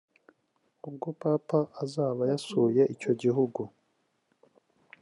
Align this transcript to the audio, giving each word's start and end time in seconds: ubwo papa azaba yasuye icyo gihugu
ubwo 0.87 1.07
papa 1.21 1.59
azaba 1.83 2.21
yasuye 2.31 2.81
icyo 2.93 3.11
gihugu 3.21 3.61